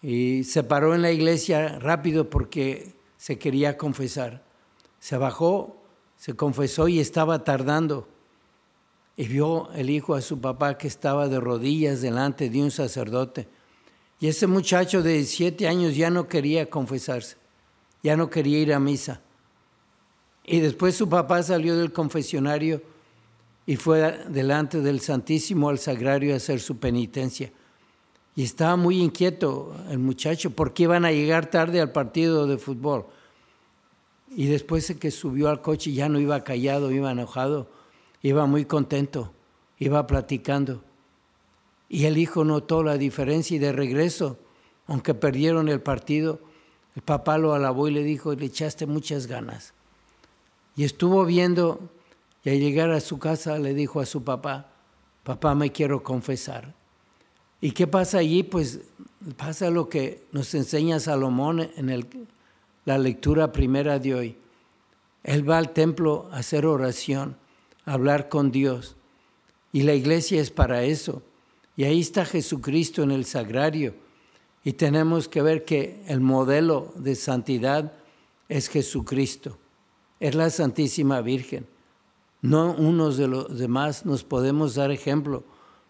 Y 0.00 0.44
se 0.44 0.62
paró 0.62 0.94
en 0.94 1.02
la 1.02 1.12
iglesia 1.12 1.78
rápido 1.78 2.30
porque 2.30 2.94
se 3.18 3.38
quería 3.38 3.76
confesar. 3.76 4.42
Se 4.98 5.18
bajó, 5.18 5.76
se 6.16 6.34
confesó 6.36 6.88
y 6.88 7.00
estaba 7.00 7.44
tardando. 7.44 8.08
Y 9.14 9.28
vio 9.28 9.70
el 9.74 9.90
hijo 9.90 10.14
a 10.14 10.22
su 10.22 10.40
papá 10.40 10.78
que 10.78 10.88
estaba 10.88 11.28
de 11.28 11.38
rodillas 11.38 12.00
delante 12.00 12.48
de 12.48 12.62
un 12.62 12.70
sacerdote. 12.70 13.46
Y 14.20 14.28
ese 14.28 14.46
muchacho 14.46 15.02
de 15.02 15.22
siete 15.24 15.68
años 15.68 15.96
ya 15.96 16.08
no 16.08 16.28
quería 16.28 16.70
confesarse, 16.70 17.36
ya 18.02 18.16
no 18.16 18.30
quería 18.30 18.58
ir 18.58 18.72
a 18.72 18.80
misa. 18.80 19.20
Y 20.44 20.60
después 20.60 20.94
su 20.96 21.08
papá 21.08 21.42
salió 21.42 21.76
del 21.76 21.92
confesionario 21.92 22.82
y 23.64 23.76
fue 23.76 24.24
delante 24.28 24.80
del 24.80 25.00
Santísimo 25.00 25.68
al 25.68 25.78
Sagrario 25.78 26.34
a 26.34 26.36
hacer 26.36 26.60
su 26.60 26.78
penitencia. 26.78 27.52
Y 28.34 28.42
estaba 28.42 28.76
muy 28.76 29.00
inquieto 29.00 29.74
el 29.90 29.98
muchacho 29.98 30.50
porque 30.50 30.84
iban 30.84 31.04
a 31.04 31.12
llegar 31.12 31.50
tarde 31.50 31.80
al 31.80 31.92
partido 31.92 32.46
de 32.46 32.58
fútbol. 32.58 33.06
Y 34.34 34.46
después 34.46 34.88
de 34.88 34.96
que 34.96 35.10
subió 35.10 35.50
al 35.50 35.60
coche 35.60 35.92
ya 35.92 36.08
no 36.08 36.18
iba 36.18 36.42
callado, 36.42 36.90
iba 36.90 37.12
enojado, 37.12 37.70
iba 38.22 38.46
muy 38.46 38.64
contento, 38.64 39.32
iba 39.78 40.06
platicando. 40.06 40.82
Y 41.88 42.06
el 42.06 42.16
hijo 42.16 42.42
notó 42.42 42.82
la 42.82 42.96
diferencia 42.96 43.56
y 43.56 43.60
de 43.60 43.72
regreso, 43.72 44.38
aunque 44.86 45.12
perdieron 45.12 45.68
el 45.68 45.82
partido, 45.82 46.40
el 46.94 47.02
papá 47.02 47.38
lo 47.38 47.54
alabó 47.54 47.88
y 47.88 47.92
le 47.92 48.02
dijo, 48.02 48.34
le 48.34 48.46
echaste 48.46 48.86
muchas 48.86 49.26
ganas. 49.26 49.72
Y 50.76 50.84
estuvo 50.84 51.24
viendo 51.24 51.80
y 52.44 52.50
al 52.50 52.58
llegar 52.58 52.90
a 52.90 53.00
su 53.00 53.18
casa 53.18 53.58
le 53.58 53.74
dijo 53.74 54.00
a 54.00 54.06
su 54.06 54.24
papá, 54.24 54.72
papá 55.22 55.54
me 55.54 55.70
quiero 55.70 56.02
confesar. 56.02 56.74
¿Y 57.60 57.70
qué 57.70 57.86
pasa 57.86 58.18
allí? 58.18 58.42
Pues 58.42 58.80
pasa 59.36 59.70
lo 59.70 59.88
que 59.88 60.24
nos 60.32 60.52
enseña 60.54 60.98
Salomón 60.98 61.60
en 61.76 62.08
la 62.84 62.98
lectura 62.98 63.52
primera 63.52 63.98
de 64.00 64.14
hoy. 64.14 64.36
Él 65.22 65.48
va 65.48 65.58
al 65.58 65.72
templo 65.72 66.28
a 66.32 66.38
hacer 66.38 66.66
oración, 66.66 67.36
a 67.84 67.92
hablar 67.92 68.28
con 68.28 68.50
Dios. 68.50 68.96
Y 69.72 69.82
la 69.82 69.94
iglesia 69.94 70.40
es 70.40 70.50
para 70.50 70.82
eso. 70.82 71.22
Y 71.76 71.84
ahí 71.84 72.00
está 72.00 72.24
Jesucristo 72.24 73.04
en 73.04 73.12
el 73.12 73.24
sagrario. 73.24 73.94
Y 74.64 74.74
tenemos 74.74 75.28
que 75.28 75.42
ver 75.42 75.64
que 75.64 76.02
el 76.06 76.20
modelo 76.20 76.92
de 76.96 77.14
santidad 77.14 77.92
es 78.48 78.68
Jesucristo 78.68 79.58
es 80.22 80.36
la 80.36 80.50
Santísima 80.50 81.20
Virgen. 81.20 81.66
No 82.42 82.72
unos 82.74 83.16
de 83.16 83.26
los 83.26 83.58
demás 83.58 84.06
nos 84.06 84.22
podemos 84.22 84.76
dar 84.76 84.92
ejemplo, 84.92 85.42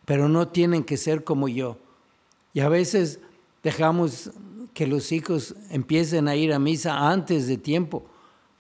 pero 0.07 0.27
no 0.27 0.49
tienen 0.49 0.85
que 0.85 0.97
ser 0.97 1.23
como 1.23 1.49
yo. 1.49 1.77
Y 2.55 2.61
a 2.61 2.71
veces 2.71 3.21
dejamos 3.63 4.31
que 4.73 4.87
los 4.87 5.13
hijos 5.13 5.55
empiecen 5.69 6.29
a 6.29 6.37
ir 6.37 6.55
a 6.55 6.59
misa 6.59 7.11
antes 7.11 7.47
de 7.47 7.59
tiempo, 7.59 8.07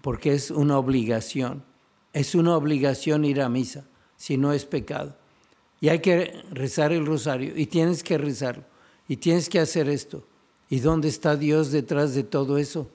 porque 0.03 0.35
es 0.35 0.51
una 0.51 0.77
obligación. 0.77 1.65
Es 2.13 2.35
una 2.35 2.55
obligación 2.55 3.25
ir 3.25 3.41
a 3.41 3.49
misa, 3.49 3.87
si 4.19 4.37
no 4.37 4.53
es 4.53 4.67
pecado. 4.67 5.17
Y 5.81 5.89
hay 5.89 6.01
que 6.01 6.43
rezar 6.51 6.93
el 6.93 7.07
rosario, 7.07 7.55
y 7.57 7.65
tienes 7.65 8.03
que 8.03 8.19
rezarlo, 8.19 8.65
y 9.09 9.17
tienes 9.17 9.49
que 9.49 9.61
hacer 9.61 9.89
esto. 9.89 10.25
¿Y 10.71 10.81
dónde 10.81 11.09
está 11.09 11.37
Dios 11.37 11.71
detrás 11.71 12.15
de 12.15 12.23
todo 12.23 12.57
eso? 12.59 12.89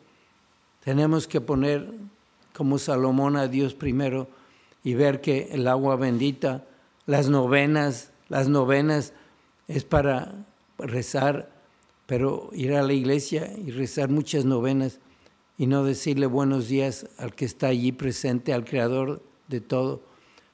Tenemos 0.83 1.27
que 1.27 1.41
poner 1.41 1.91
como 2.53 2.79
Salomón 2.79 3.35
a 3.35 3.47
Dios 3.47 3.73
primero 3.73 4.27
y 4.83 4.93
ver 4.95 5.21
que 5.21 5.49
el 5.51 5.67
agua 5.67 5.95
bendita, 5.95 6.65
las 7.05 7.29
novenas, 7.29 8.11
las 8.29 8.47
novenas 8.49 9.13
es 9.67 9.83
para 9.83 10.45
rezar, 10.79 11.51
pero 12.05 12.49
ir 12.53 12.73
a 12.73 12.81
la 12.81 12.93
iglesia 12.93 13.53
y 13.57 13.71
rezar 13.71 14.09
muchas 14.09 14.45
novenas 14.45 14.99
y 15.57 15.67
no 15.67 15.83
decirle 15.83 16.25
buenos 16.25 16.67
días 16.67 17.07
al 17.17 17.35
que 17.35 17.45
está 17.45 17.67
allí 17.67 17.91
presente, 17.91 18.53
al 18.53 18.65
creador 18.65 19.21
de 19.47 19.61
todo. 19.61 20.01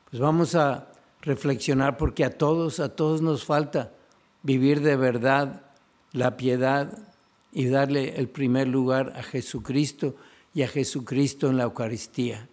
Pues 0.10 0.20
vamos 0.20 0.56
a 0.56 0.92
reflexionar 1.22 1.98
porque 1.98 2.26
a 2.26 2.38
todos, 2.38 2.80
a 2.80 2.90
todos 2.90 3.22
nos 3.22 3.46
falta 3.46 3.94
vivir 4.44 4.82
de 4.82 4.96
verdad 4.96 5.64
la 6.12 6.38
piedad 6.38 7.00
y 7.52 7.68
darle 7.68 8.18
el 8.18 8.30
primer 8.30 8.68
lugar 8.68 9.14
a 9.16 9.24
Jesucristo 9.24 10.16
y 10.54 10.62
a 10.62 10.68
Jesucristo 10.68 11.50
en 11.50 11.58
la 11.58 11.64
Eucaristía. 11.64 12.50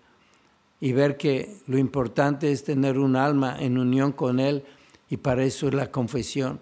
Y 0.81 0.93
ver 0.93 1.17
que 1.17 1.59
lo 1.67 1.77
importante 1.77 2.53
es 2.53 2.65
tener 2.65 2.99
un 2.99 3.17
alma 3.17 3.57
en 3.59 3.77
unión 3.77 4.13
con 4.13 4.41
Él 4.41 4.65
y 5.11 5.19
para 5.19 5.45
eso 5.45 5.69
es 5.69 5.75
la 5.75 5.91
confesión. 5.91 6.61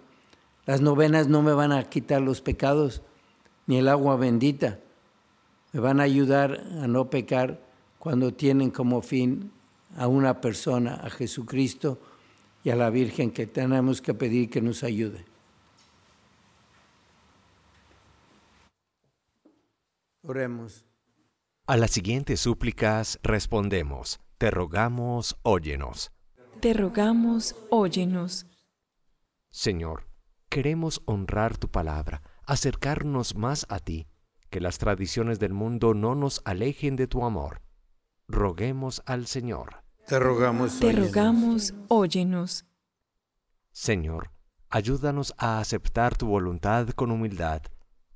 Las 0.65 0.81
novenas 0.81 1.27
no 1.27 1.41
me 1.41 1.53
van 1.53 1.71
a 1.71 1.83
quitar 1.85 2.21
los 2.21 2.41
pecados, 2.41 3.01
ni 3.65 3.77
el 3.77 3.87
agua 3.87 4.17
bendita. 4.17 4.79
Me 5.71 5.79
van 5.79 5.99
a 5.99 6.03
ayudar 6.03 6.63
a 6.81 6.87
no 6.87 7.09
pecar 7.09 7.61
cuando 7.97 8.33
tienen 8.33 8.71
como 8.71 9.01
fin 9.01 9.51
a 9.97 10.07
una 10.07 10.41
persona, 10.41 10.95
a 10.95 11.09
Jesucristo 11.09 11.99
y 12.63 12.69
a 12.69 12.75
la 12.75 12.89
Virgen 12.89 13.31
que 13.31 13.47
tenemos 13.47 14.01
que 14.01 14.13
pedir 14.13 14.49
que 14.49 14.61
nos 14.61 14.83
ayude. 14.83 15.25
Oremos. 20.21 20.85
A 21.65 21.77
las 21.77 21.91
siguientes 21.91 22.39
súplicas 22.39 23.19
respondemos, 23.23 24.19
te 24.37 24.51
rogamos, 24.51 25.37
óyenos. 25.43 26.11
Te 26.59 26.73
rogamos, 26.73 27.55
óyenos. 27.69 28.45
Señor, 29.51 30.07
queremos 30.49 31.01
honrar 31.05 31.57
tu 31.57 31.69
palabra, 31.69 32.21
acercarnos 32.45 33.35
más 33.35 33.65
a 33.69 33.79
ti, 33.79 34.07
que 34.49 34.59
las 34.59 34.77
tradiciones 34.77 35.39
del 35.39 35.53
mundo 35.53 35.93
no 35.93 36.15
nos 36.15 36.41
alejen 36.43 36.95
de 36.95 37.07
tu 37.07 37.23
amor. 37.23 37.61
Roguemos 38.27 39.01
al 39.05 39.27
Señor. 39.27 39.83
Te 40.09 40.19
rogamos, 40.19 40.79
Te 40.79 40.87
óyenos. 40.87 41.07
rogamos, 41.07 41.73
óyenos. 41.87 42.65
Señor, 43.71 44.31
ayúdanos 44.69 45.35
a 45.37 45.59
aceptar 45.59 46.17
tu 46.17 46.25
voluntad 46.27 46.89
con 46.89 47.11
humildad, 47.11 47.61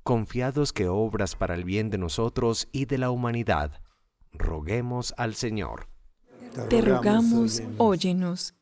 confiados 0.02 0.72
que 0.72 0.88
obras 0.88 1.36
para 1.36 1.54
el 1.54 1.62
bien 1.62 1.90
de 1.90 1.98
nosotros 1.98 2.68
y 2.72 2.86
de 2.86 2.98
la 2.98 3.10
humanidad. 3.10 3.80
Roguemos 4.32 5.14
al 5.16 5.36
Señor, 5.36 5.86
Te 6.68 6.80
rogamos, 6.82 7.62
óyenos. 7.78 8.54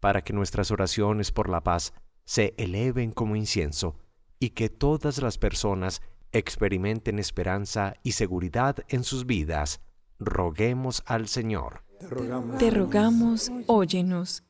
para 0.00 0.22
que 0.22 0.32
nuestras 0.32 0.70
oraciones 0.70 1.30
por 1.30 1.50
la 1.50 1.60
paz 1.62 1.92
se 2.24 2.54
eleven 2.56 3.12
como 3.12 3.36
incienso 3.36 3.96
y 4.40 4.50
que 4.50 4.70
todas 4.70 5.20
las 5.20 5.36
personas 5.36 6.00
experimenten 6.32 7.18
esperanza 7.18 7.94
y 8.02 8.12
seguridad 8.12 8.76
en 8.88 9.04
sus 9.04 9.26
vidas. 9.26 9.82
Roguemos 10.18 11.02
al 11.04 11.28
Señor. 11.28 11.84
Te 12.02 12.08
rogamos. 12.08 12.58
Te 12.58 12.70
rogamos, 12.70 13.52
óyenos. 13.68 14.42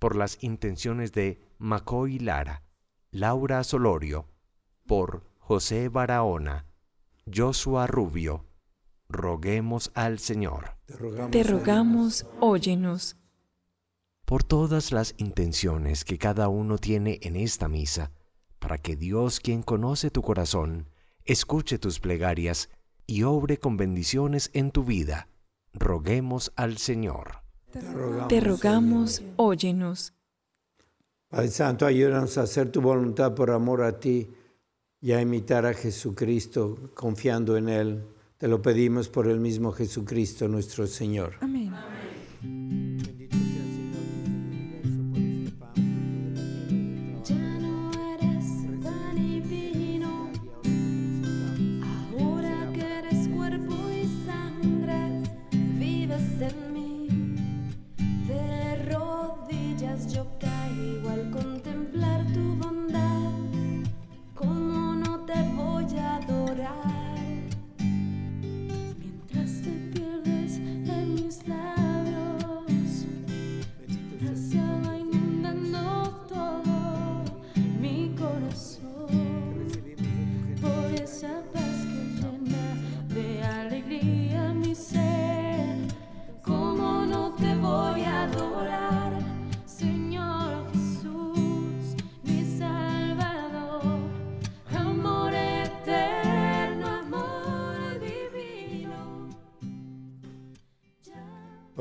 por 0.00 0.16
las 0.16 0.42
intenciones 0.42 1.12
de 1.12 1.38
Macoy 1.58 2.18
Lara, 2.18 2.64
Laura 3.12 3.62
Solorio, 3.62 4.26
por 4.86 5.22
José 5.38 5.88
Barahona, 5.88 6.66
Joshua 7.32 7.86
Rubio. 7.86 8.44
Roguemos 9.08 9.92
al 9.94 10.18
Señor. 10.18 10.76
Te 10.86 10.96
rogamos. 10.96 11.30
Te 11.30 11.42
rogamos, 11.44 12.26
óyenos. 12.40 13.16
Por 14.24 14.42
todas 14.42 14.90
las 14.90 15.14
intenciones 15.18 16.04
que 16.04 16.18
cada 16.18 16.48
uno 16.48 16.78
tiene 16.78 17.20
en 17.22 17.36
esta 17.36 17.68
misa, 17.68 18.10
para 18.58 18.78
que 18.78 18.96
Dios, 18.96 19.38
quien 19.38 19.62
conoce 19.62 20.10
tu 20.10 20.22
corazón, 20.22 20.88
escuche 21.24 21.78
tus 21.78 22.00
plegarias 22.00 22.68
y 23.06 23.22
obre 23.22 23.58
con 23.58 23.76
bendiciones 23.76 24.50
en 24.54 24.70
tu 24.70 24.84
vida. 24.84 25.28
Roguemos 25.72 26.52
al 26.56 26.78
Señor. 26.78 27.42
Te 27.72 27.80
rogamos. 27.80 28.28
Te 28.28 28.40
rogamos, 28.40 29.22
óyenos. 29.36 30.12
Padre 31.28 31.48
Santo, 31.48 31.86
ayúdanos 31.86 32.36
a 32.38 32.42
hacer 32.42 32.72
tu 32.72 32.80
voluntad 32.80 33.34
por 33.34 33.50
amor 33.50 33.82
a 33.82 34.00
ti 34.00 34.28
y 35.00 35.12
a 35.12 35.20
imitar 35.20 35.64
a 35.64 35.74
Jesucristo 35.74 36.90
confiando 36.94 37.56
en 37.56 37.68
Él. 37.68 38.04
Te 38.36 38.48
lo 38.48 38.60
pedimos 38.60 39.08
por 39.08 39.28
el 39.28 39.38
mismo 39.38 39.70
Jesucristo 39.72 40.48
nuestro 40.48 40.86
Señor. 40.86 41.34
Amén. 41.40 41.72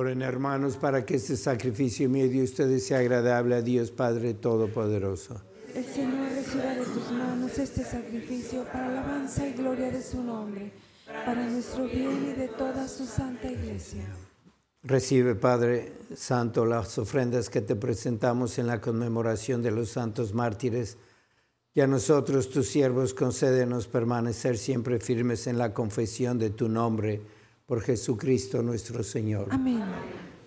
Oren 0.10 0.24
hermanos 0.24 0.76
para 0.76 1.06
que 1.06 1.18
este 1.18 1.38
sacrificio 1.38 2.10
mío 2.10 2.28
de 2.28 2.42
ustedes 2.42 2.88
sea 2.88 2.98
agradable 2.98 3.54
a 3.54 3.62
Dios 3.62 3.92
Padre 3.92 4.34
Todopoderoso. 4.34 5.40
El 5.76 5.86
Señor 5.86 6.32
reciba 6.34 6.74
de 6.74 6.84
tus 6.84 7.12
manos 7.12 7.60
este 7.60 7.84
sacrificio 7.84 8.64
para 8.74 8.88
alabanza 8.88 9.48
y 9.48 9.54
gloria 9.54 9.92
de 9.92 10.02
su 10.02 10.24
nombre, 10.24 10.72
para 11.06 11.48
nuestro 11.48 11.84
bien 11.86 12.28
y 12.28 12.40
de 12.40 12.48
toda 12.48 12.88
su 12.88 13.06
santa 13.06 13.52
iglesia. 13.52 14.08
Recibe, 14.82 15.36
Padre 15.36 15.94
Santo, 16.16 16.66
las 16.66 16.98
ofrendas 16.98 17.52
que 17.52 17.62
te 17.62 17.76
presentamos 17.76 18.58
en 18.58 18.66
la 18.66 18.82
conmemoración 18.82 19.62
de 19.62 19.70
los 19.70 19.90
santos 19.90 20.34
mártires 20.34 20.98
y 21.76 21.82
a 21.82 21.88
nosotros, 21.88 22.50
tus 22.50 22.68
siervos, 22.68 23.14
concédenos 23.14 23.88
permanecer 23.88 24.58
siempre 24.58 25.00
firmes 25.00 25.46
en 25.46 25.60
la 25.60 25.72
confesión 25.72 26.40
de 26.40 26.50
tu 26.50 26.68
nombre 26.68 27.22
por 27.70 27.82
Jesucristo 27.82 28.64
nuestro 28.64 29.04
Señor. 29.04 29.46
Amén. 29.52 29.84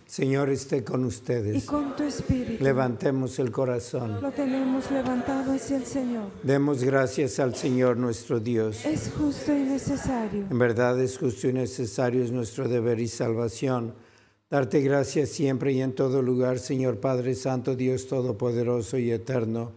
Señor 0.06 0.50
esté 0.50 0.82
con 0.82 1.04
Y 1.04 1.06
ustedes. 1.06 1.64
con 1.64 1.94
tu 1.94 2.02
espíritu 2.02 2.62
Levantemos 2.64 3.38
el 3.38 3.52
corazón. 3.52 4.20
lo 4.20 4.32
tenemos 4.32 4.90
levantado 4.90 5.52
hacia 5.52 5.76
el 5.76 5.84
Señor. 5.84 6.24
Demos 6.42 6.82
gracias 6.82 7.38
al 7.38 7.54
Señor 7.54 7.96
nuestro 7.96 8.40
Dios. 8.40 8.84
Es 8.84 9.12
justo 9.16 9.52
y 9.56 9.60
necesario. 9.60 10.46
En 10.50 10.58
verdad 10.58 11.00
es 11.00 11.16
justo 11.16 11.46
y 11.48 11.52
necesario, 11.52 12.24
es 12.24 12.32
nuestro 12.32 12.68
deber 12.68 12.98
y 12.98 13.06
salvación. 13.06 13.94
Darte 14.50 14.80
gracias 14.80 15.28
siempre 15.28 15.72
y 15.72 15.80
en 15.80 15.94
todo 15.94 16.22
lugar, 16.22 16.58
Señor 16.58 16.98
Padre 16.98 17.36
Santo, 17.36 17.76
Dios 17.76 18.08
Todopoderoso 18.08 18.98
y 18.98 19.12
Eterno, 19.12 19.70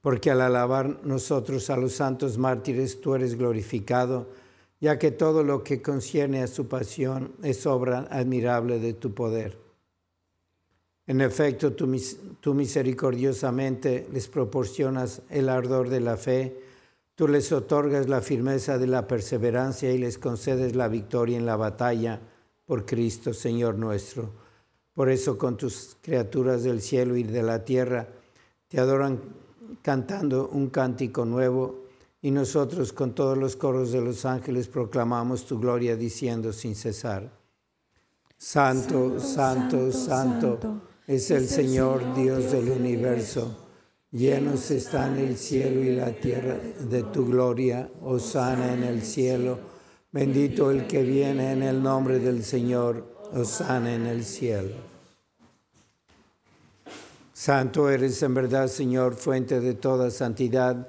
porque 0.00 0.32
al 0.32 0.40
alabar 0.40 0.98
nosotros 1.04 1.70
a 1.70 1.76
los 1.76 1.92
santos 1.92 2.38
mártires, 2.38 3.00
tú 3.00 3.14
eres 3.14 3.38
glorificado, 3.38 4.41
ya 4.82 4.98
que 4.98 5.12
todo 5.12 5.44
lo 5.44 5.62
que 5.62 5.80
concierne 5.80 6.42
a 6.42 6.48
su 6.48 6.66
pasión 6.66 7.34
es 7.44 7.66
obra 7.66 8.08
admirable 8.10 8.80
de 8.80 8.94
tu 8.94 9.14
poder. 9.14 9.56
En 11.06 11.20
efecto, 11.20 11.72
tú, 11.72 11.88
tú 12.40 12.52
misericordiosamente 12.52 14.08
les 14.12 14.26
proporcionas 14.26 15.22
el 15.30 15.48
ardor 15.48 15.88
de 15.88 16.00
la 16.00 16.16
fe, 16.16 16.60
tú 17.14 17.28
les 17.28 17.52
otorgas 17.52 18.08
la 18.08 18.20
firmeza 18.20 18.76
de 18.76 18.88
la 18.88 19.06
perseverancia 19.06 19.92
y 19.92 19.98
les 19.98 20.18
concedes 20.18 20.74
la 20.74 20.88
victoria 20.88 21.38
en 21.38 21.46
la 21.46 21.54
batalla 21.54 22.18
por 22.66 22.84
Cristo, 22.84 23.32
Señor 23.32 23.76
nuestro. 23.78 24.32
Por 24.94 25.10
eso 25.10 25.38
con 25.38 25.56
tus 25.56 25.96
criaturas 26.02 26.64
del 26.64 26.82
cielo 26.82 27.16
y 27.16 27.22
de 27.22 27.42
la 27.44 27.64
tierra 27.64 28.08
te 28.66 28.80
adoran 28.80 29.20
cantando 29.80 30.48
un 30.48 30.70
cántico 30.70 31.24
nuevo 31.24 31.81
y 32.22 32.30
nosotros 32.30 32.92
con 32.92 33.14
todos 33.14 33.36
los 33.36 33.56
coros 33.56 33.90
de 33.90 34.00
los 34.00 34.24
ángeles 34.24 34.68
proclamamos 34.68 35.44
tu 35.44 35.58
gloria 35.58 35.96
diciendo 35.96 36.52
sin 36.52 36.76
cesar. 36.76 37.28
Santo, 38.38 39.18
santo, 39.18 39.90
santo, 39.90 40.58
es 41.06 41.30
el 41.32 41.48
Señor 41.48 42.14
Dios 42.14 42.52
del 42.52 42.70
universo. 42.70 43.56
Llenos 44.12 44.70
están 44.70 45.18
el 45.18 45.36
cielo 45.36 45.82
y 45.82 45.96
la 45.96 46.12
tierra 46.12 46.58
de 46.80 47.02
tu 47.04 47.26
gloria. 47.26 47.90
Osana 48.02 48.72
en 48.72 48.84
el 48.84 49.02
cielo. 49.02 49.58
Bendito 50.12 50.70
el 50.70 50.86
que 50.86 51.02
viene 51.02 51.52
en 51.52 51.62
el 51.62 51.82
nombre 51.82 52.20
del 52.20 52.44
Señor. 52.44 53.16
Osana 53.32 53.94
en 53.94 54.06
el 54.06 54.24
cielo. 54.24 54.76
Santo 57.32 57.90
eres 57.90 58.22
en 58.22 58.34
verdad, 58.34 58.68
Señor, 58.68 59.14
fuente 59.14 59.60
de 59.60 59.74
toda 59.74 60.10
santidad. 60.10 60.88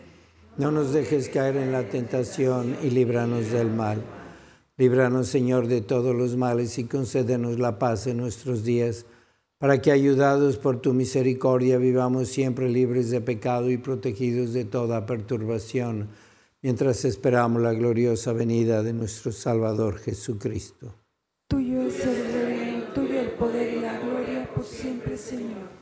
no 0.57 0.71
nos 0.71 0.93
dejes 0.93 1.29
caer 1.29 1.55
en 1.57 1.71
la 1.71 1.89
tentación 1.89 2.75
y 2.83 2.89
líbranos 2.89 3.51
del 3.51 3.71
mal. 3.71 4.03
Líbranos, 4.77 5.27
Señor, 5.27 5.67
de 5.67 5.81
todos 5.81 6.15
los 6.15 6.35
males 6.35 6.77
y 6.77 6.85
concédenos 6.85 7.59
la 7.59 7.79
paz 7.79 8.07
en 8.07 8.17
nuestros 8.17 8.63
días, 8.63 9.05
para 9.59 9.79
que, 9.81 9.91
ayudados 9.91 10.57
por 10.57 10.81
tu 10.81 10.93
misericordia, 10.93 11.77
vivamos 11.77 12.29
siempre 12.29 12.67
libres 12.67 13.11
de 13.11 13.21
pecado 13.21 13.69
y 13.69 13.77
protegidos 13.77 14.53
de 14.53 14.65
toda 14.65 15.05
perturbación, 15.05 16.09
mientras 16.63 17.05
esperamos 17.05 17.61
la 17.61 17.73
gloriosa 17.73 18.33
venida 18.33 18.81
de 18.81 18.93
nuestro 18.93 19.31
Salvador 19.31 19.99
Jesucristo. 19.99 20.95
Tuyo 21.47 21.83
es 21.83 22.05
el 22.05 22.33
reino, 22.33 22.83
tuyo 22.95 23.19
el 23.19 23.31
poder 23.31 23.73
y 23.77 23.81
la 23.81 23.99
gloria 23.99 24.49
por 24.53 24.65
siempre, 24.65 25.15
Señor. 25.15 25.50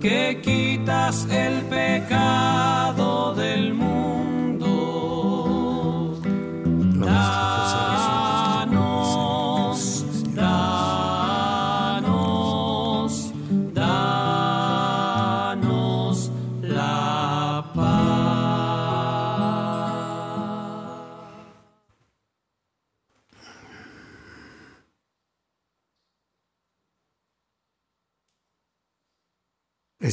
que 0.00 0.40
quitas 0.42 1.26
el 1.30 1.62
pecado 1.62 3.34
del 3.34 3.74
mundo. 3.74 4.27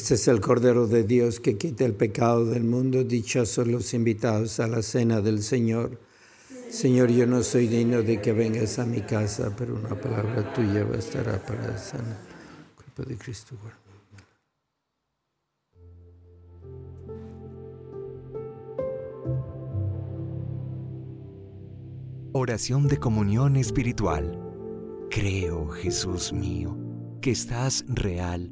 Este 0.06 0.14
es 0.14 0.28
el 0.28 0.40
Cordero 0.40 0.86
de 0.86 1.04
Dios 1.04 1.40
que 1.40 1.58
quita 1.58 1.84
el 1.84 1.96
pecado 1.96 2.46
del 2.46 2.64
mundo. 2.64 3.04
Dichosos 3.04 3.66
los 3.66 3.92
invitados 3.96 4.60
a 4.60 4.68
la 4.68 4.84
cena 4.84 5.20
del 5.20 5.42
Señor. 5.42 6.00
Señor, 6.70 7.10
yo 7.10 7.26
no 7.26 7.42
soy 7.42 7.66
digno 7.66 8.04
de 8.04 8.22
que 8.22 8.32
vengas 8.32 8.78
a 8.78 8.86
mi 8.86 9.02
casa, 9.02 9.56
pero 9.58 9.74
una 9.74 10.00
palabra 10.00 10.54
tuya 10.54 10.84
bastará 10.84 11.44
para 11.44 11.76
sanar. 11.80 12.20
Cuerpo 12.76 13.02
de 13.02 13.18
Cristo. 13.18 13.56
Oración 22.32 22.88
de 22.88 23.00
comunión 23.00 23.56
espiritual. 23.56 24.40
Creo, 25.10 25.70
Jesús 25.70 26.32
mío, 26.32 26.78
que 27.22 27.32
estás 27.32 27.84
real 27.88 28.52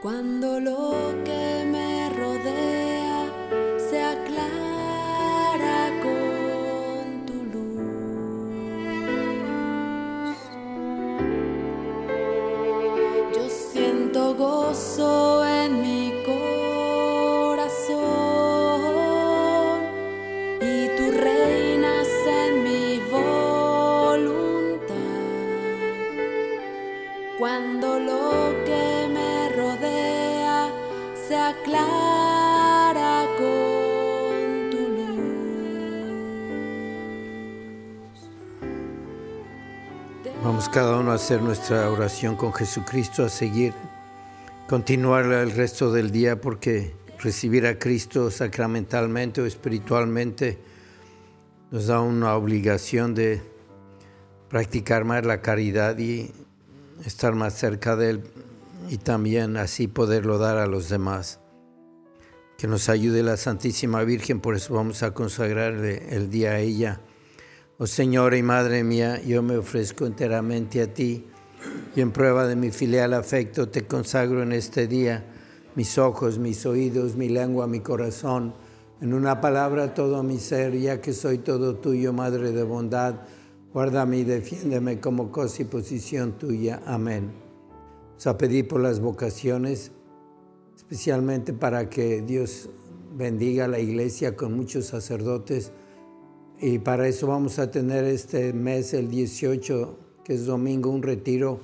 Cuando 0.00 0.39
hacer 41.14 41.42
nuestra 41.42 41.90
oración 41.90 42.36
con 42.36 42.52
Jesucristo, 42.52 43.24
a 43.24 43.28
seguir, 43.28 43.72
continuar 44.68 45.26
el 45.26 45.50
resto 45.52 45.92
del 45.92 46.10
día 46.10 46.40
porque 46.40 46.94
recibir 47.18 47.66
a 47.66 47.78
Cristo 47.78 48.30
sacramentalmente 48.30 49.40
o 49.40 49.46
espiritualmente 49.46 50.58
nos 51.70 51.86
da 51.86 52.00
una 52.00 52.34
obligación 52.34 53.14
de 53.14 53.42
practicar 54.48 55.04
más 55.04 55.24
la 55.24 55.40
caridad 55.40 55.98
y 55.98 56.32
estar 57.04 57.34
más 57.34 57.54
cerca 57.54 57.96
de 57.96 58.10
Él 58.10 58.24
y 58.88 58.98
también 58.98 59.56
así 59.56 59.86
poderlo 59.86 60.38
dar 60.38 60.58
a 60.58 60.66
los 60.66 60.88
demás. 60.88 61.40
Que 62.58 62.66
nos 62.66 62.88
ayude 62.88 63.22
la 63.22 63.36
Santísima 63.36 64.02
Virgen, 64.04 64.40
por 64.40 64.54
eso 64.56 64.74
vamos 64.74 65.02
a 65.02 65.14
consagrarle 65.14 66.14
el 66.14 66.30
día 66.30 66.52
a 66.52 66.58
ella. 66.58 67.00
Oh 67.82 67.86
Señora 67.86 68.36
y 68.36 68.42
Madre 68.42 68.84
mía, 68.84 69.22
yo 69.22 69.42
me 69.42 69.56
ofrezco 69.56 70.04
enteramente 70.04 70.82
a 70.82 70.92
ti 70.92 71.24
y 71.96 72.02
en 72.02 72.12
prueba 72.12 72.46
de 72.46 72.54
mi 72.54 72.70
filial 72.70 73.14
afecto 73.14 73.70
te 73.70 73.86
consagro 73.86 74.42
en 74.42 74.52
este 74.52 74.86
día 74.86 75.24
mis 75.76 75.96
ojos, 75.96 76.38
mis 76.38 76.66
oídos, 76.66 77.16
mi 77.16 77.30
lengua, 77.30 77.66
mi 77.66 77.80
corazón, 77.80 78.52
en 79.00 79.14
una 79.14 79.40
palabra 79.40 79.94
todo 79.94 80.22
mi 80.22 80.38
ser, 80.38 80.78
ya 80.78 81.00
que 81.00 81.14
soy 81.14 81.38
todo 81.38 81.76
tuyo, 81.76 82.12
Madre 82.12 82.52
de 82.52 82.64
bondad, 82.64 83.14
guárdame 83.72 84.18
y 84.18 84.24
defiéndeme 84.24 85.00
como 85.00 85.32
cosa 85.32 85.62
y 85.62 85.64
posición 85.64 86.32
tuya. 86.32 86.82
Amén. 86.84 87.32
Vamos 88.08 88.26
a 88.26 88.36
pedir 88.36 88.68
por 88.68 88.82
las 88.82 89.00
vocaciones, 89.00 89.90
especialmente 90.76 91.54
para 91.54 91.88
que 91.88 92.20
Dios 92.20 92.68
bendiga 93.16 93.64
a 93.64 93.68
la 93.68 93.78
iglesia 93.78 94.36
con 94.36 94.54
muchos 94.54 94.84
sacerdotes 94.84 95.72
y 96.60 96.78
para 96.78 97.08
eso 97.08 97.26
vamos 97.26 97.58
a 97.58 97.70
tener 97.70 98.04
este 98.04 98.52
mes, 98.52 98.92
el 98.92 99.08
18, 99.08 99.98
que 100.22 100.34
es 100.34 100.44
domingo, 100.44 100.90
un 100.90 101.02
retiro 101.02 101.58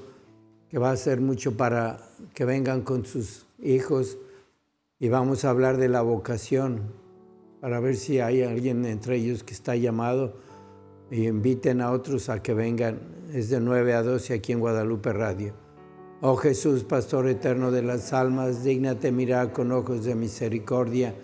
que 0.70 0.78
va 0.78 0.90
a 0.90 0.96
ser 0.96 1.20
mucho 1.20 1.56
para 1.56 1.98
que 2.32 2.46
vengan 2.46 2.80
con 2.80 3.04
sus 3.04 3.46
hijos 3.62 4.16
y 4.98 5.10
vamos 5.10 5.44
a 5.44 5.50
hablar 5.50 5.76
de 5.76 5.88
la 5.88 6.00
vocación 6.00 6.80
para 7.60 7.78
ver 7.78 7.96
si 7.96 8.20
hay 8.20 8.42
alguien 8.42 8.86
entre 8.86 9.16
ellos 9.16 9.44
que 9.44 9.52
está 9.52 9.76
llamado 9.76 10.34
y 11.10 11.26
inviten 11.26 11.82
a 11.82 11.92
otros 11.92 12.30
a 12.30 12.42
que 12.42 12.54
vengan. 12.54 12.98
Es 13.34 13.50
de 13.50 13.60
9 13.60 13.92
a 13.92 14.02
12 14.02 14.32
aquí 14.32 14.52
en 14.52 14.60
Guadalupe 14.60 15.12
Radio. 15.12 15.52
Oh 16.22 16.36
Jesús, 16.36 16.84
Pastor 16.84 17.28
eterno 17.28 17.70
de 17.70 17.82
las 17.82 18.14
almas, 18.14 18.64
dígnate 18.64 19.12
mirar 19.12 19.52
con 19.52 19.72
ojos 19.72 20.04
de 20.04 20.14
misericordia 20.14 21.14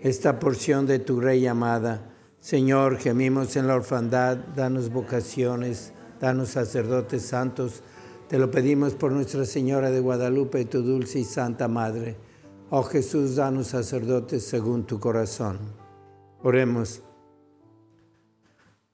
esta 0.00 0.38
porción 0.38 0.86
de 0.86 0.98
tu 0.98 1.20
Rey 1.20 1.46
amada. 1.46 2.14
Señor, 2.40 2.98
gemimos 2.98 3.56
en 3.56 3.66
la 3.66 3.74
orfandad, 3.74 4.36
danos 4.54 4.90
vocaciones, 4.90 5.92
danos 6.20 6.50
sacerdotes 6.50 7.22
santos. 7.22 7.82
Te 8.28 8.38
lo 8.38 8.50
pedimos 8.50 8.94
por 8.94 9.10
Nuestra 9.10 9.44
Señora 9.44 9.90
de 9.90 10.00
Guadalupe, 10.00 10.64
tu 10.64 10.82
dulce 10.82 11.18
y 11.18 11.24
santa 11.24 11.66
Madre. 11.66 12.16
Oh 12.70 12.84
Jesús, 12.84 13.36
danos 13.36 13.68
sacerdotes 13.68 14.44
según 14.44 14.84
tu 14.84 15.00
corazón. 15.00 15.58
Oremos. 16.42 17.02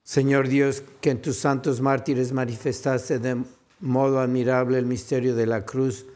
Señor 0.02 0.48
Dios, 0.48 0.82
que 1.00 1.10
en 1.10 1.20
tus 1.20 1.36
santos 1.36 1.80
mártires 1.80 2.32
manifestaste 2.32 3.18
de 3.18 3.44
modo 3.80 4.20
admirable 4.20 4.78
el 4.78 4.86
misterio 4.86 5.34
de 5.34 5.46
la 5.46 5.66
cruz, 5.66 6.06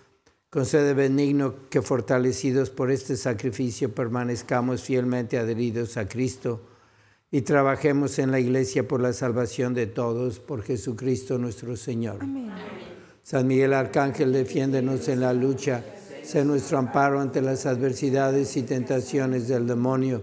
concede 0.49 0.95
benigno 0.95 1.55
que 1.69 1.83
fortalecidos 1.83 2.71
por 2.71 2.91
este 2.91 3.17
sacrificio 3.17 3.95
permanezcamos 3.95 4.83
fielmente 4.83 5.39
adheridos 5.39 5.99
a 5.99 6.09
Cristo 6.09 6.63
y 7.31 7.43
trabajemos 7.43 8.19
en 8.19 8.31
la 8.31 8.41
iglesia 8.41 8.87
por 8.89 9.01
la 9.01 9.13
salvación 9.13 9.75
de 9.75 9.87
todos, 9.87 10.41
por 10.41 10.63
Jesucristo 10.63 11.39
nuestro 11.39 11.77
Señor. 11.77 12.19
Amén. 12.21 12.51
San 13.23 13.47
Miguel 13.47 13.75
Arcángel, 13.75 14.33
defiéndenos 14.33 15.09
en 15.09 15.21
la 15.21 15.35
lucha, 15.35 15.85
sé 16.23 16.45
nuestro 16.45 16.79
amparo 16.79 17.21
ante 17.21 17.43
las 17.43 17.67
adversidades 17.67 18.57
y 18.57 18.63
tentaciones 18.63 19.49
del 19.49 19.67
demonio. 19.67 20.23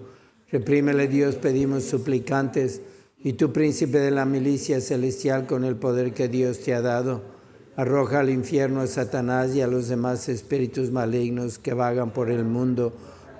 Reprímele 0.51 1.07
Dios, 1.07 1.35
pedimos 1.35 1.83
suplicantes, 1.83 2.81
y 3.19 3.33
tú, 3.33 3.51
príncipe 3.51 3.99
de 3.99 4.11
la 4.11 4.25
milicia 4.25 4.81
celestial, 4.81 5.47
con 5.47 5.63
el 5.63 5.75
poder 5.75 6.13
que 6.13 6.27
Dios 6.27 6.59
te 6.59 6.73
ha 6.73 6.81
dado, 6.81 7.35
Arroja 7.77 8.21
al 8.21 8.29
infierno 8.29 8.79
a 8.79 8.87
Satanás 8.87 9.53
y 9.53 9.61
a 9.61 9.67
los 9.67 9.89
demás 9.89 10.29
espíritus 10.29 10.91
malignos 10.91 11.59
que 11.59 11.73
vagan 11.73 12.11
por 12.11 12.31
el 12.31 12.45
mundo 12.45 12.93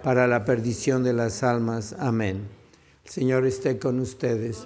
para 0.03 0.27
la 0.27 0.43
perdición 0.43 1.05
de 1.05 1.13
las 1.13 1.41
almas. 1.41 1.95
Amén. 1.97 2.64
El 3.05 3.11
Señor 3.11 3.45
esté 3.45 3.77
con 3.77 3.99
ustedes. 3.99 4.65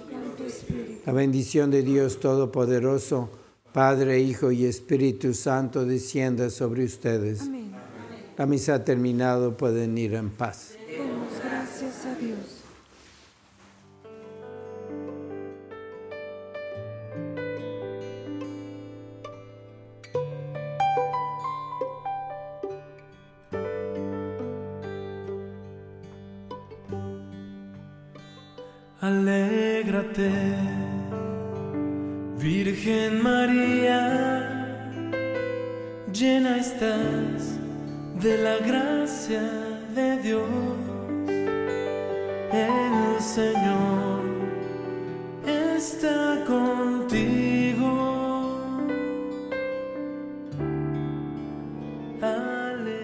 La 1.06 1.12
bendición 1.12 1.70
de 1.70 1.82
Dios 1.82 2.20
Todopoderoso, 2.20 3.28
Padre, 3.72 4.20
Hijo 4.20 4.50
y 4.50 4.64
Espíritu 4.64 5.34
Santo, 5.34 5.84
descienda 5.84 6.50
sobre 6.50 6.84
ustedes. 6.84 7.42
Amén. 7.42 7.70
La 8.38 8.46
misa 8.46 8.76
ha 8.76 8.84
terminado, 8.84 9.56
pueden 9.56 9.98
ir 9.98 10.14
en 10.14 10.30
paz. 10.30 10.79